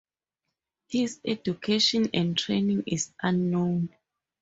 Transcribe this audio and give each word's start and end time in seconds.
His 0.87 1.21
education 1.23 2.09
and 2.15 2.35
training 2.35 2.85
is 2.87 3.13
unknown. 3.21 3.95